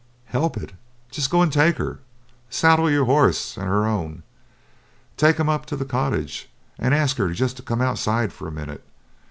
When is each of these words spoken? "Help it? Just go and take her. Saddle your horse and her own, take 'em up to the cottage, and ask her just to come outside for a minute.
"Help 0.25 0.57
it? 0.57 0.73
Just 1.11 1.29
go 1.29 1.43
and 1.43 1.53
take 1.53 1.77
her. 1.77 1.99
Saddle 2.49 2.89
your 2.89 3.05
horse 3.05 3.55
and 3.55 3.67
her 3.67 3.85
own, 3.85 4.23
take 5.15 5.39
'em 5.39 5.47
up 5.47 5.67
to 5.67 5.75
the 5.75 5.85
cottage, 5.85 6.49
and 6.79 6.95
ask 6.95 7.17
her 7.17 7.29
just 7.33 7.55
to 7.57 7.61
come 7.61 7.81
outside 7.81 8.33
for 8.33 8.47
a 8.47 8.51
minute. 8.51 8.83